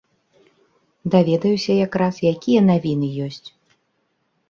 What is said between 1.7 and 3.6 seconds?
якраз, якія навіны ёсць.